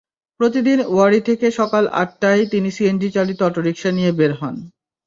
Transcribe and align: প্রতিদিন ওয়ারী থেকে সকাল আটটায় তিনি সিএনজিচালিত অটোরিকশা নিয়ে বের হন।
প্রতিদিন 0.39 0.79
ওয়ারী 0.87 1.19
থেকে 1.27 1.47
সকাল 1.59 1.83
আটটায় 2.01 2.43
তিনি 2.45 2.69
সিএনজিচালিত 2.71 3.39
অটোরিকশা 3.43 3.89
নিয়ে 3.91 4.11
বের 4.19 4.31
হন। 4.39 4.55